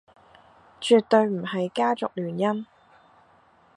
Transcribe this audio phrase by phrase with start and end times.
[0.81, 2.65] 絕對唔係家族聯姻